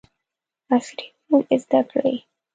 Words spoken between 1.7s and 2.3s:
کړي.